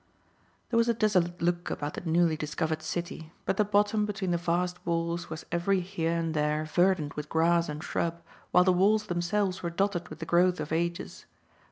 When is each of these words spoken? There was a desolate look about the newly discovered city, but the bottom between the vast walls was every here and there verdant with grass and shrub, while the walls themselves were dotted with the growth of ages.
There 0.71 0.77
was 0.79 0.89
a 0.89 0.95
desolate 0.95 1.43
look 1.43 1.69
about 1.69 1.93
the 1.93 2.01
newly 2.01 2.35
discovered 2.35 2.81
city, 2.81 3.31
but 3.45 3.57
the 3.57 3.63
bottom 3.63 4.07
between 4.07 4.31
the 4.31 4.37
vast 4.39 4.83
walls 4.83 5.29
was 5.29 5.45
every 5.51 5.79
here 5.81 6.17
and 6.17 6.33
there 6.33 6.63
verdant 6.65 7.15
with 7.15 7.29
grass 7.29 7.69
and 7.69 7.83
shrub, 7.83 8.19
while 8.49 8.63
the 8.63 8.73
walls 8.73 9.05
themselves 9.05 9.61
were 9.61 9.69
dotted 9.69 10.09
with 10.09 10.17
the 10.17 10.25
growth 10.25 10.59
of 10.59 10.71
ages. 10.71 11.27